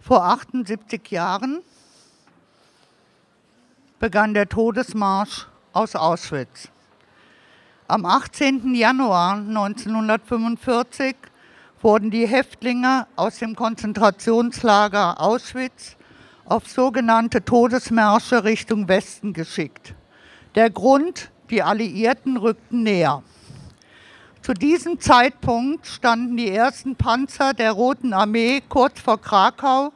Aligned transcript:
Vor 0.00 0.24
78 0.24 1.10
Jahren 1.10 1.60
begann 3.98 4.32
der 4.32 4.48
Todesmarsch 4.48 5.46
aus 5.72 5.96
Auschwitz. 5.96 6.68
Am 7.88 8.06
18. 8.06 8.74
Januar 8.74 9.34
1945 9.34 11.16
wurden 11.82 12.10
die 12.10 12.26
Häftlinge 12.26 13.06
aus 13.16 13.38
dem 13.38 13.56
Konzentrationslager 13.56 15.20
Auschwitz 15.20 15.96
auf 16.44 16.68
sogenannte 16.68 17.44
Todesmärsche 17.44 18.44
Richtung 18.44 18.88
Westen 18.88 19.32
geschickt. 19.32 19.94
Der 20.54 20.70
Grund, 20.70 21.30
die 21.50 21.62
Alliierten 21.62 22.36
rückten 22.36 22.82
näher. 22.82 23.22
Zu 24.48 24.54
diesem 24.54 24.98
Zeitpunkt 24.98 25.86
standen 25.86 26.38
die 26.38 26.48
ersten 26.48 26.96
Panzer 26.96 27.52
der 27.52 27.72
Roten 27.72 28.14
Armee 28.14 28.62
kurz 28.66 28.98
vor 28.98 29.20
Krakau, 29.20 29.92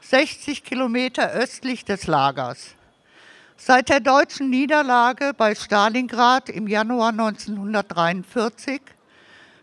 60 0.00 0.64
Kilometer 0.64 1.30
östlich 1.30 1.84
des 1.84 2.08
Lagers. 2.08 2.74
Seit 3.56 3.90
der 3.90 4.00
deutschen 4.00 4.50
Niederlage 4.50 5.30
bei 5.32 5.54
Stalingrad 5.54 6.48
im 6.48 6.66
Januar 6.66 7.10
1943 7.10 8.80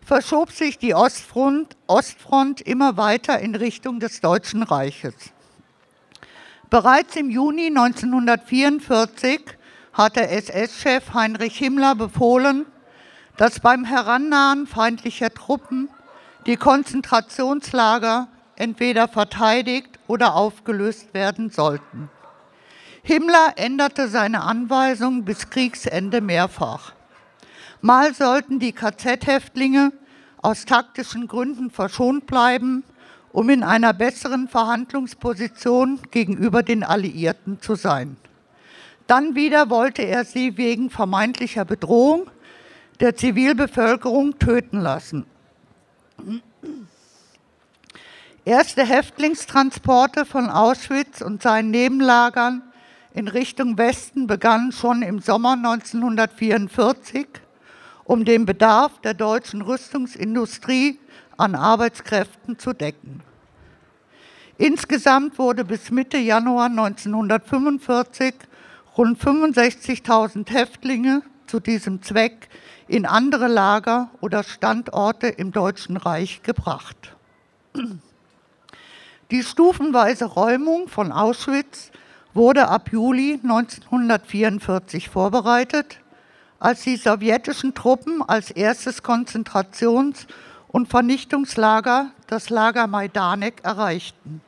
verschob 0.05 0.53
sich 0.53 0.77
die 0.77 0.95
Ostfront, 0.95 1.75
Ostfront 1.87 2.61
immer 2.61 2.95
weiter 2.95 3.37
in 3.39 3.53
Richtung 3.53 3.99
des 3.99 4.21
Deutschen 4.21 4.63
Reiches. 4.63 5.13
Bereits 6.69 7.17
im 7.17 7.29
Juni 7.29 7.67
1944 7.67 9.41
hatte 9.91 10.25
SS-Chef 10.29 11.13
Heinrich 11.13 11.57
Himmler 11.57 11.95
befohlen, 11.95 12.65
dass 13.37 13.59
beim 13.59 13.85
Herannahen 13.85 14.67
feindlicher 14.67 15.33
Truppen 15.33 15.89
die 16.45 16.57
Konzentrationslager 16.57 18.27
entweder 18.55 19.07
verteidigt 19.07 19.99
oder 20.07 20.35
aufgelöst 20.35 21.13
werden 21.13 21.49
sollten. 21.49 22.09
Himmler 23.03 23.53
änderte 23.55 24.07
seine 24.07 24.41
Anweisung 24.41 25.25
bis 25.25 25.49
Kriegsende 25.49 26.21
mehrfach. 26.21 26.93
Mal 27.81 28.13
sollten 28.13 28.59
die 28.59 28.73
KZ-Häftlinge 28.73 29.91
aus 30.41 30.65
taktischen 30.65 31.27
Gründen 31.27 31.71
verschont 31.71 32.27
bleiben, 32.27 32.83
um 33.31 33.49
in 33.49 33.63
einer 33.63 33.93
besseren 33.93 34.47
Verhandlungsposition 34.47 35.99
gegenüber 36.11 36.61
den 36.61 36.83
Alliierten 36.83 37.59
zu 37.59 37.75
sein. 37.75 38.17
Dann 39.07 39.35
wieder 39.35 39.69
wollte 39.69 40.03
er 40.03 40.25
sie 40.25 40.57
wegen 40.57 40.89
vermeintlicher 40.89 41.65
Bedrohung 41.65 42.29
der 43.01 43.15
Zivilbevölkerung 43.15 44.37
töten 44.37 44.79
lassen. 44.79 45.25
Erste 48.45 48.85
Häftlingstransporte 48.85 50.23
von 50.25 50.49
Auschwitz 50.49 51.21
und 51.21 51.41
seinen 51.41 51.71
Nebenlagern 51.71 52.61
in 53.13 53.27
Richtung 53.27 53.77
Westen 53.77 54.27
begannen 54.27 54.71
schon 54.71 55.01
im 55.01 55.19
Sommer 55.19 55.53
1944, 55.53 57.27
um 58.03 58.23
den 58.23 58.45
Bedarf 58.45 58.99
der 59.01 59.15
deutschen 59.15 59.61
Rüstungsindustrie 59.61 60.99
an 61.37 61.55
Arbeitskräften 61.55 62.57
zu 62.57 62.73
decken. 62.73 63.21
Insgesamt 64.57 65.39
wurde 65.39 65.65
bis 65.65 65.89
Mitte 65.89 66.17
Januar 66.17 66.67
1945 66.67 68.35
rund 68.95 69.19
65.000 69.19 70.49
Häftlinge 70.51 71.23
zu 71.51 71.59
diesem 71.59 72.01
Zweck 72.01 72.47
in 72.87 73.05
andere 73.05 73.49
Lager 73.49 74.09
oder 74.21 74.41
Standorte 74.41 75.27
im 75.27 75.51
Deutschen 75.51 75.97
Reich 75.97 76.43
gebracht. 76.43 77.13
Die 79.31 79.43
stufenweise 79.43 80.23
Räumung 80.25 80.87
von 80.87 81.11
Auschwitz 81.11 81.91
wurde 82.33 82.69
ab 82.69 82.93
Juli 82.93 83.37
1944 83.43 85.09
vorbereitet, 85.09 85.99
als 86.57 86.83
die 86.83 86.95
sowjetischen 86.95 87.73
Truppen 87.73 88.21
als 88.21 88.49
erstes 88.51 89.03
Konzentrations- 89.03 90.27
und 90.69 90.87
Vernichtungslager 90.87 92.11
das 92.27 92.49
Lager 92.49 92.87
Majdanek 92.87 93.55
erreichten. 93.63 94.39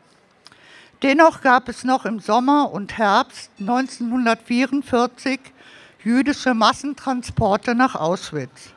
Dennoch 1.01 1.41
gab 1.41 1.67
es 1.67 1.83
noch 1.83 2.05
im 2.05 2.21
Sommer 2.21 2.71
und 2.71 2.97
Herbst 2.97 3.51
1944 3.59 5.52
jüdische 6.03 6.53
Massentransporte 6.53 7.75
nach 7.75 7.95
Auschwitz. 7.95 8.73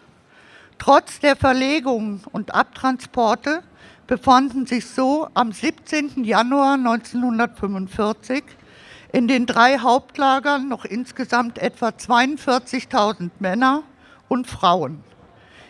Trotz 0.78 1.18
der 1.18 1.34
Verlegungen 1.34 2.22
und 2.32 2.54
Abtransporte 2.54 3.62
befanden 4.06 4.66
sich 4.66 4.86
so 4.86 5.28
am 5.34 5.50
17. 5.50 6.22
Januar 6.22 6.74
1945 6.74 8.44
in 9.12 9.26
den 9.26 9.46
drei 9.46 9.78
Hauptlagern 9.78 10.68
noch 10.68 10.84
insgesamt 10.84 11.58
etwa 11.58 11.88
42.000 11.88 13.30
Männer 13.40 13.82
und 14.28 14.46
Frauen, 14.46 15.02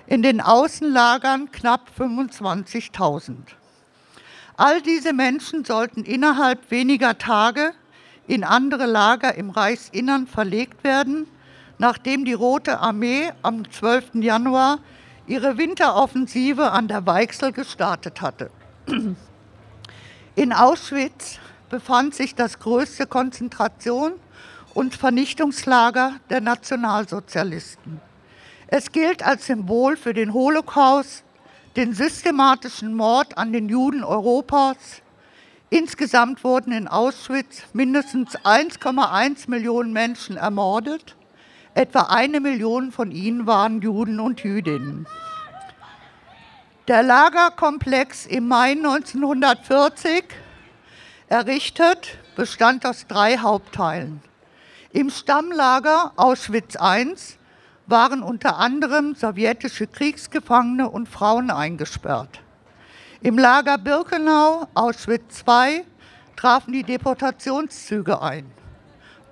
in 0.07 0.23
den 0.23 0.43
Außenlagern 0.43 1.53
knapp 1.53 1.89
25.000. 1.99 3.37
All 4.59 4.83
diese 4.83 5.13
Menschen 5.13 5.65
sollten 5.65 6.05
innerhalb 6.05 6.71
weniger 6.71 7.17
Tage 7.17 7.73
in 8.27 8.45
andere 8.45 8.87
Lager 8.87 9.35
im 9.37 9.51
Reichsinnern 9.51 10.27
verlegt 10.27 10.83
werden 10.85 11.27
nachdem 11.79 12.25
die 12.25 12.33
Rote 12.33 12.79
Armee 12.81 13.31
am 13.43 13.71
12. 13.71 14.15
Januar 14.15 14.79
ihre 15.27 15.59
Winteroffensive 15.59 16.71
an 16.71 16.89
der 16.89 17.07
Weichsel 17.07 17.53
gestartet 17.53 18.21
hatte. 18.21 18.51
In 20.35 20.53
Auschwitz 20.53 21.39
befand 21.71 22.15
sich 22.15 22.35
das 22.35 22.59
größte 22.59 23.07
Konzentration- 23.07 24.15
und 24.75 24.95
Vernichtungslager 24.95 26.13
der 26.31 26.41
Nationalsozialisten. 26.41 28.01
Es 28.69 28.93
gilt 28.93 29.25
als 29.25 29.47
Symbol 29.47 29.97
für 29.97 30.13
den 30.13 30.33
Holocaust, 30.33 31.25
den 31.77 31.95
systematischen 31.95 32.95
Mord 32.95 33.37
an 33.39 33.53
den 33.53 33.69
Juden 33.69 34.05
Europas. 34.05 34.77
Insgesamt 35.71 36.45
wurden 36.45 36.73
in 36.73 36.89
Auschwitz 36.89 37.63
mindestens 37.73 38.37
1,1 38.39 39.51
Millionen 39.51 39.93
Menschen 39.93 40.37
ermordet 40.37 41.17
Etwa 41.77 42.05
eine 42.05 42.41
Million 42.41 42.91
von 42.91 43.11
ihnen 43.11 43.47
waren 43.47 43.83
Juden 43.83 44.19
und 44.19 44.43
Jüdinnen. 44.43 45.07
Der 46.89 47.03
Lagerkomplex 47.03 48.25
im 48.25 48.49
Mai 48.49 48.71
1940 48.71 50.25
errichtet 51.29 52.17
bestand 52.35 52.87
aus 52.87 53.07
drei 53.07 53.37
Hauptteilen. 53.37 54.23
Im 54.93 55.11
Stammlager 55.11 56.13
Auschwitz 56.17 56.77
I 56.77 57.15
waren 57.87 58.23
unter 58.23 58.57
anderem 58.57 59.15
sowjetische 59.15 59.87
Kriegsgefangene 59.87 60.89
und 60.89 61.11
Frauen 61.11 61.51
eingesperrt. 61.51 62.41
Im 63.21 63.37
Lager 63.37 63.77
Birkenau 63.77 64.67
Auschwitz 64.73 65.45
II 65.47 65.85
trafen 66.37 66.73
die 66.73 66.85
Deportationszüge 66.85 68.23
ein. 68.23 68.51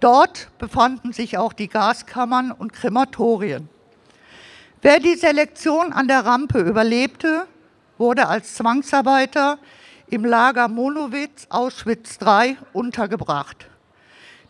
Dort 0.04 0.48
befanden 0.58 1.14
sich 1.14 1.38
auch 1.38 1.54
die 1.54 1.68
Gaskammern 1.68 2.52
und 2.52 2.74
Krematorien. 2.74 3.70
Wer 4.82 5.00
die 5.00 5.14
Selektion 5.14 5.94
an 5.94 6.08
der 6.08 6.26
Rampe 6.26 6.60
überlebte, 6.60 7.46
wurde 7.96 8.28
als 8.28 8.52
Zwangsarbeiter 8.52 9.58
im 10.08 10.26
Lager 10.26 10.68
Monowitz 10.68 11.46
Auschwitz 11.48 12.18
III 12.20 12.58
untergebracht. 12.74 13.64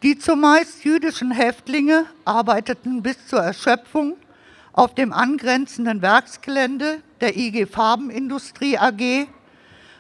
Die 0.03 0.19
zumeist 0.19 0.85
jüdischen 0.85 1.31
Häftlinge 1.31 2.07
arbeiteten 2.25 3.05
bis 3.05 3.29
zur 3.29 3.39
Erschöpfung 3.39 4.17
auf 4.73 4.97
dem 4.97 5.13
angrenzenden 5.13 6.03
Werksgelände 6.03 7.01
der 7.21 7.37
IG 7.37 7.67
Farbenindustrie 7.67 8.77
AG, 8.77 9.29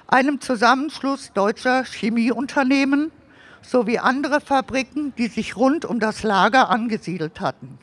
einem 0.08 0.40
Zusammenschluss 0.40 1.30
deutscher 1.32 1.84
Chemieunternehmen 1.84 3.12
sowie 3.64 3.98
andere 3.98 4.40
Fabriken, 4.40 5.14
die 5.16 5.28
sich 5.28 5.56
rund 5.56 5.84
um 5.84 6.00
das 6.00 6.22
Lager 6.22 6.70
angesiedelt 6.70 7.40
hatten. 7.40 7.78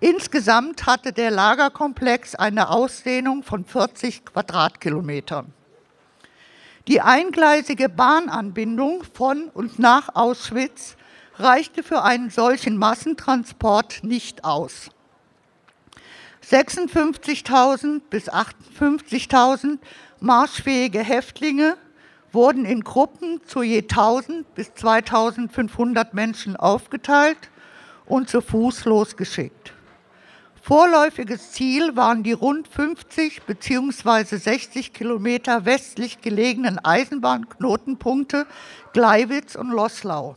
Insgesamt 0.00 0.86
hatte 0.86 1.12
der 1.12 1.30
Lagerkomplex 1.30 2.34
eine 2.34 2.68
Ausdehnung 2.68 3.42
von 3.42 3.64
40 3.64 4.26
Quadratkilometern. 4.26 5.52
Die 6.86 7.00
eingleisige 7.00 7.88
Bahnanbindung 7.88 9.02
von 9.12 9.48
und 9.48 9.78
nach 9.78 10.14
Auschwitz 10.14 10.96
reichte 11.36 11.82
für 11.82 12.02
einen 12.02 12.30
solchen 12.30 12.76
Massentransport 12.76 14.04
nicht 14.04 14.44
aus. 14.44 14.90
56.000 16.48 18.02
bis 18.08 18.30
58.000 18.30 19.78
marschfähige 20.20 21.00
Häftlinge 21.00 21.76
wurden 22.32 22.64
in 22.64 22.82
Gruppen 22.82 23.40
zu 23.46 23.62
je 23.62 23.82
1000 23.82 24.54
bis 24.54 24.74
2500 24.74 26.14
Menschen 26.14 26.56
aufgeteilt 26.56 27.50
und 28.06 28.28
zu 28.28 28.40
Fuß 28.40 28.84
losgeschickt. 28.84 29.72
Vorläufiges 30.60 31.52
Ziel 31.52 31.94
waren 31.94 32.24
die 32.24 32.32
rund 32.32 32.66
50 32.66 33.42
bzw. 33.42 34.36
60 34.36 34.92
Kilometer 34.92 35.64
westlich 35.64 36.20
gelegenen 36.20 36.84
Eisenbahnknotenpunkte 36.84 38.46
Gleiwitz 38.92 39.54
und 39.54 39.70
Loslau. 39.70 40.34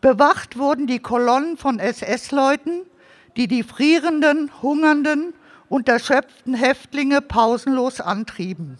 Bewacht 0.00 0.56
wurden 0.56 0.86
die 0.86 1.00
Kolonnen 1.00 1.58
von 1.58 1.78
SS-Leuten, 1.78 2.80
die 3.36 3.46
die 3.46 3.62
frierenden, 3.62 4.50
hungernden 4.62 5.34
und 5.68 5.90
erschöpften 5.90 6.54
Häftlinge 6.54 7.20
pausenlos 7.20 8.00
antrieben. 8.00 8.78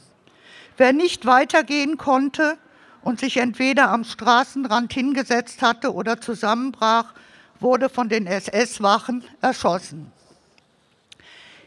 Wer 0.81 0.95
nicht 0.95 1.27
weitergehen 1.27 1.99
konnte 1.99 2.57
und 3.03 3.21
sich 3.21 3.37
entweder 3.37 3.91
am 3.91 4.03
Straßenrand 4.03 4.91
hingesetzt 4.95 5.61
hatte 5.61 5.93
oder 5.93 6.23
zusammenbrach, 6.23 7.13
wurde 7.59 7.91
von 7.91 8.09
den 8.09 8.27
SS-Wachen 8.27 9.23
erschossen. 9.43 10.11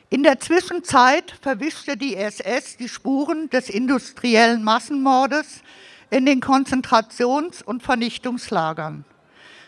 In 0.10 0.24
der 0.24 0.39
Zwischenzeit 0.39 1.30
verwischte 1.44 1.95
die 1.95 2.15
SS 2.15 2.77
die 2.77 2.89
Spuren 2.89 3.51
des 3.51 3.69
industriellen 3.69 4.63
Massenmordes 4.63 5.62
in 6.10 6.25
den 6.25 6.42
Konzentrations- 6.42 7.62
und 7.62 7.83
Vernichtungslagern. 7.83 9.06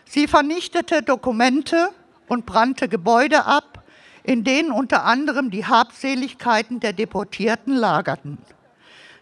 Sie 0.06 0.27
vernichtete 0.27 1.03
Dokumente 1.03 1.89
und 2.27 2.47
brannte 2.47 2.89
Gebäude 2.89 3.45
ab, 3.45 3.83
in 4.24 4.44
denen 4.44 4.71
unter 4.71 5.03
anderem 5.03 5.51
die 5.51 5.68
Habseligkeiten 5.68 6.80
der 6.80 6.94
Deportierten 6.94 7.75
lagerten. 7.75 8.39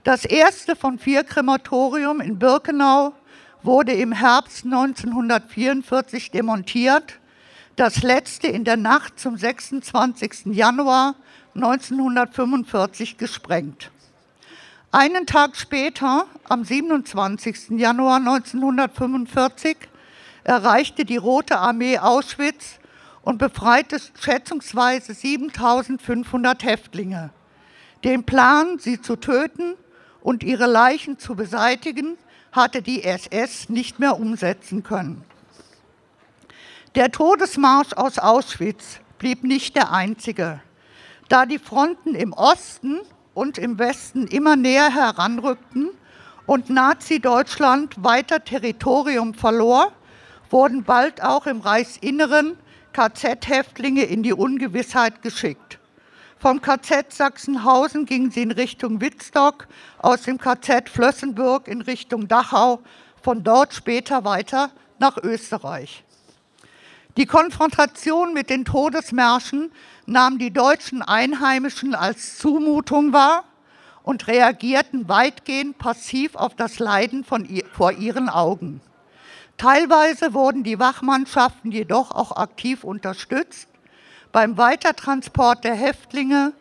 Das 0.03 0.25
erste 0.25 0.75
von 0.75 0.99
vier 0.99 1.23
Krematorium 1.23 2.19
in 2.19 2.37
Birkenau 2.37 3.13
wurde 3.61 3.93
im 3.93 4.11
Herbst 4.11 4.65
1944 4.65 6.29
demontiert, 6.29 7.19
das 7.77 8.03
letzte 8.03 8.47
in 8.47 8.65
der 8.65 8.75
Nacht 8.75 9.17
zum 9.17 9.37
26. 9.37 10.47
Januar 10.47 11.15
1945 11.55 13.17
gesprengt. 13.17 13.91
Einen 14.91 15.25
Tag 15.25 15.55
später, 15.55 16.27
am 16.49 16.65
27. 16.65 17.69
Januar 17.79 18.17
1945, 18.17 19.77
erreichte 20.43 21.05
die 21.05 21.15
Rote 21.15 21.59
Armee 21.59 21.97
Auschwitz 21.97 22.77
und 23.21 23.37
befreite 23.37 24.01
schätzungsweise 24.19 25.13
7500 25.13 26.65
Häftlinge. 26.65 27.29
Den 28.03 28.25
Plan, 28.25 28.79
sie 28.79 28.99
zu 28.99 29.15
töten 29.15 29.75
und 30.23 30.41
ihre 30.41 30.65
Leichen 30.65 31.19
zu 31.19 31.35
beseitigen, 31.35 32.17
hatte 32.51 32.81
die 32.81 33.03
SS 33.03 33.69
nicht 33.69 33.99
mehr 33.99 34.19
umsetzen 34.19 34.81
können. 34.81 35.23
Der 36.95 37.11
Todesmarsch 37.11 37.93
aus 37.93 38.19
Auschwitz 38.19 38.99
blieb 39.17 39.43
nicht 39.43 39.75
der 39.75 39.91
einzige. 39.91 40.61
Da 41.27 41.45
die 41.45 41.59
Fronten 41.59 42.15
im 42.15 42.33
Osten 42.33 42.99
und 43.33 43.57
im 43.57 43.79
Westen 43.79 44.27
immer 44.27 44.55
näher 44.55 44.93
heranrückten 44.93 45.89
und 46.45 46.69
Nazi-Deutschland 46.69 48.03
weiter 48.03 48.43
Territorium 48.43 49.33
verlor, 49.33 49.91
wurden 50.49 50.83
bald 50.83 51.23
auch 51.23 51.47
im 51.47 51.61
Reichsinneren 51.61 52.57
KZ-Häftlinge 52.93 54.03
in 54.03 54.23
die 54.23 54.33
Ungewissheit 54.33 55.21
geschickt. 55.21 55.79
Vom 56.43 56.61
KZ 56.61 57.13
Sachsenhausen 57.13 58.05
gingen 58.05 58.29
sie 58.29 58.41
in 58.41 58.51
Richtung 58.51 58.99
Wittstock, 58.99 59.65
aus 59.97 60.23
dem 60.23 60.37
KZ 60.37 60.89
Flössenburg 60.89 61.69
in 61.69 61.79
Richtung 61.79 62.27
Dachau, 62.27 62.81
von 63.21 63.45
dort 63.45 63.73
später 63.73 64.25
weiter 64.25 64.69
nach 64.99 65.15
Österreich. 65.15 66.03
Die 67.15 67.27
Konfrontation 67.27 68.33
mit 68.33 68.49
den 68.49 68.65
Todesmärschen 68.65 69.71
nahmen 70.05 70.37
die 70.37 70.51
deutschen 70.51 71.01
Einheimischen 71.01 71.95
als 71.95 72.37
Zumutung 72.39 73.13
wahr 73.13 73.45
und 74.03 74.27
reagierten 74.27 75.07
weitgehend 75.07 75.77
passiv 75.77 76.35
auf 76.35 76.55
das 76.55 76.77
Leiden 76.77 77.23
von, 77.23 77.47
vor 77.71 77.93
ihren 77.93 78.27
Augen. 78.27 78.81
Teilweise 79.55 80.33
wurden 80.33 80.65
die 80.65 80.77
Wachmannschaften 80.77 81.71
jedoch 81.71 82.11
auch 82.11 82.35
aktiv 82.35 82.83
unterstützt 82.83 83.69
beim 84.33 84.57
Weitertransport 84.57 85.63
der 85.63 85.75
Häftlinge, 85.75 86.53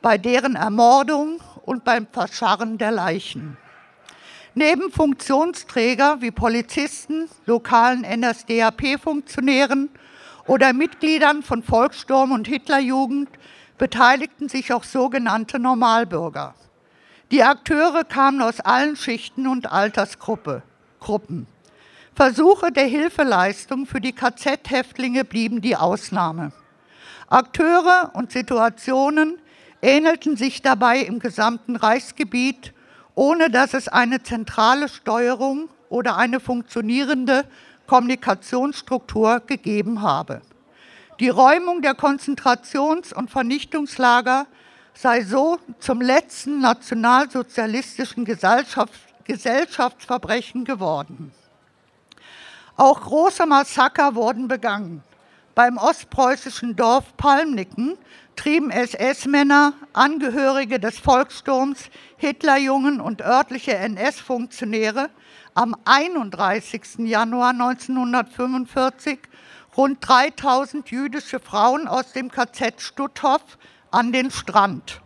bei 0.00 0.16
deren 0.16 0.56
Ermordung 0.56 1.40
und 1.66 1.84
beim 1.84 2.06
Verscharren 2.10 2.78
der 2.78 2.90
Leichen. 2.90 3.58
Neben 4.54 4.90
Funktionsträger 4.90 6.22
wie 6.22 6.30
Polizisten, 6.30 7.28
lokalen 7.44 8.00
NSDAP-Funktionären 8.00 9.90
oder 10.46 10.72
Mitgliedern 10.72 11.42
von 11.42 11.62
Volkssturm 11.62 12.32
und 12.32 12.48
Hitlerjugend 12.48 13.28
beteiligten 13.76 14.48
sich 14.48 14.72
auch 14.72 14.82
sogenannte 14.82 15.58
Normalbürger. 15.58 16.54
Die 17.30 17.44
Akteure 17.44 18.04
kamen 18.04 18.40
aus 18.40 18.60
allen 18.60 18.96
Schichten 18.96 19.46
und 19.46 19.70
Altersgruppen. 19.70 21.46
Versuche 22.14 22.72
der 22.72 22.86
Hilfeleistung 22.86 23.84
für 23.84 24.00
die 24.00 24.14
KZ-Häftlinge 24.14 25.24
blieben 25.24 25.60
die 25.60 25.76
Ausnahme. 25.76 26.52
Akteure 27.30 28.10
und 28.14 28.32
Situationen 28.32 29.38
ähnelten 29.82 30.36
sich 30.36 30.62
dabei 30.62 31.00
im 31.00 31.18
gesamten 31.18 31.76
Reichsgebiet, 31.76 32.72
ohne 33.14 33.50
dass 33.50 33.74
es 33.74 33.88
eine 33.88 34.22
zentrale 34.22 34.88
Steuerung 34.88 35.68
oder 35.88 36.16
eine 36.16 36.40
funktionierende 36.40 37.44
Kommunikationsstruktur 37.86 39.40
gegeben 39.40 40.00
habe. 40.02 40.40
Die 41.20 41.28
Räumung 41.28 41.82
der 41.82 41.94
Konzentrations- 41.94 43.12
und 43.12 43.30
Vernichtungslager 43.30 44.46
sei 44.94 45.22
so 45.22 45.58
zum 45.80 46.00
letzten 46.00 46.60
nationalsozialistischen 46.60 48.24
Gesellschaftsverbrechen 48.24 50.64
geworden. 50.64 51.32
Auch 52.76 53.00
große 53.00 53.46
Massaker 53.46 54.14
wurden 54.14 54.46
begangen. 54.48 55.02
Beim 55.58 55.76
ostpreußischen 55.76 56.76
Dorf 56.76 57.16
Palmnicken 57.16 57.98
trieben 58.36 58.70
SS-Männer, 58.70 59.72
Angehörige 59.92 60.78
des 60.78 61.00
Volkssturms, 61.00 61.90
Hitlerjungen 62.16 63.00
und 63.00 63.22
örtliche 63.22 63.74
NS-Funktionäre 63.74 65.10
am 65.54 65.74
31. 65.84 66.98
Januar 66.98 67.50
1945 67.50 69.18
rund 69.76 69.98
3000 70.00 70.92
jüdische 70.92 71.40
Frauen 71.40 71.88
aus 71.88 72.12
dem 72.12 72.30
KZ 72.30 72.80
Stutthof 72.80 73.42
an 73.90 74.12
den 74.12 74.30
Strand. 74.30 75.00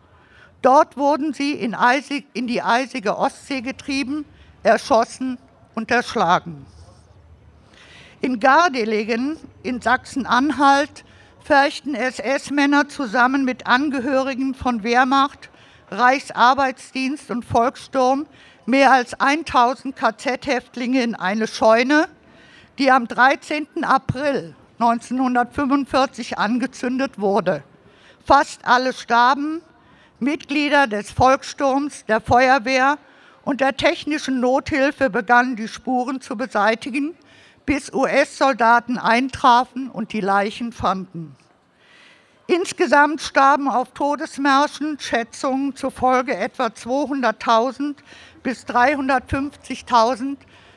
Dort 0.60 0.98
wurden 0.98 1.32
sie 1.32 1.52
in, 1.52 1.74
eisig, 1.74 2.26
in 2.34 2.46
die 2.46 2.60
eisige 2.60 3.16
Ostsee 3.16 3.62
getrieben, 3.62 4.26
erschossen 4.62 5.38
und 5.74 5.90
erschlagen. 5.90 6.66
In 8.22 8.38
Gardelegen 8.38 9.36
in 9.64 9.80
Sachsen-Anhalt 9.80 11.04
fürchten 11.42 11.96
SS-Männer 11.96 12.88
zusammen 12.88 13.44
mit 13.44 13.66
Angehörigen 13.66 14.54
von 14.54 14.84
Wehrmacht, 14.84 15.50
Reichsarbeitsdienst 15.90 17.32
und 17.32 17.44
Volkssturm 17.44 18.26
mehr 18.64 18.92
als 18.92 19.14
1000 19.14 19.96
KZ-Häftlinge 19.96 21.02
in 21.02 21.16
eine 21.16 21.48
Scheune, 21.48 22.06
die 22.78 22.92
am 22.92 23.08
13. 23.08 23.82
April 23.82 24.54
1945 24.78 26.38
angezündet 26.38 27.18
wurde. 27.18 27.64
Fast 28.24 28.64
alle 28.64 28.92
starben, 28.92 29.62
Mitglieder 30.20 30.86
des 30.86 31.10
Volkssturms, 31.10 32.04
der 32.06 32.20
Feuerwehr 32.20 32.98
und 33.44 33.60
der 33.60 33.76
technischen 33.76 34.38
Nothilfe 34.38 35.10
begannen 35.10 35.56
die 35.56 35.66
Spuren 35.66 36.20
zu 36.20 36.36
beseitigen 36.36 37.16
bis 37.66 37.92
US-Soldaten 37.92 38.98
eintrafen 38.98 39.90
und 39.90 40.12
die 40.12 40.20
Leichen 40.20 40.72
fanden. 40.72 41.36
Insgesamt 42.46 43.20
starben 43.20 43.68
auf 43.68 43.92
Todesmärschen 43.92 44.98
Schätzungen 44.98 45.76
zufolge 45.76 46.36
etwa 46.36 46.66
200.000 46.66 47.94
bis 48.42 48.64
350.000 48.66 50.36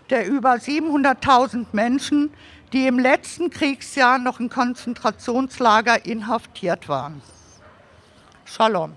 der 0.10 0.28
über 0.28 0.54
700.000 0.54 1.68
Menschen, 1.72 2.32
die 2.74 2.88
im 2.88 3.00
letzten 3.00 3.50
Kriegsjahr 3.50 4.20
noch 4.20 4.40
in 4.40 4.50
Konzentrationslager 4.50 6.06
inhaftiert 6.06 6.88
waren. 6.88 7.22
Shalom. 8.46 8.96